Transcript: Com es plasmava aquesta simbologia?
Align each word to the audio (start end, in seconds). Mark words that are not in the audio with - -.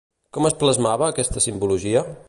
Com 0.37 0.47
es 0.49 0.55
plasmava 0.63 1.11
aquesta 1.15 1.45
simbologia? 1.47 2.05